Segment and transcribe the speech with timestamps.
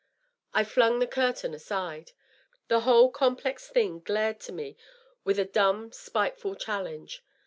[0.51, 2.13] I flung the curtain aside.
[2.69, 4.75] The whole complex thing glared to me
[5.23, 7.23] with a dumb, spiteful challenge.